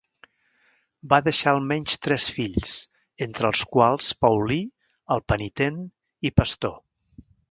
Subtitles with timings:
[1.11, 2.71] Va deixar almenys tres fills,
[3.27, 4.59] entre els quals Paulí
[5.17, 5.77] el Penitent
[6.31, 6.75] i Pastor.